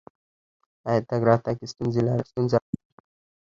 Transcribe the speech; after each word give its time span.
ایا 0.87 1.01
تګ 1.09 1.21
راتګ 1.27 1.55
کې 1.59 1.67
ستونزه 1.71 2.01
لرئ؟ 2.05 2.75